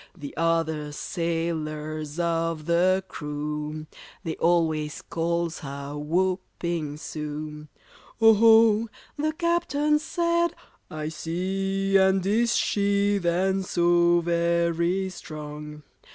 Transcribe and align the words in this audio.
The 0.17 0.33
other 0.35 0.91
sailors 0.91 2.19
of 2.19 2.65
the 2.65 3.03
crew 3.07 3.85
They 4.23 4.35
always 4.37 5.03
calls 5.03 5.59
her 5.59 5.95
'Whopping 5.95 6.97
Sue!'" 6.97 7.67
"Oho!" 8.19 8.89
the 9.15 9.33
Captain 9.33 9.99
said, 9.99 10.55
"I 10.89 11.09
see! 11.09 11.97
And 11.97 12.25
is 12.25 12.55
she 12.55 13.19
then 13.19 13.61
so 13.61 14.21
very 14.21 15.07
strong?" 15.11 15.83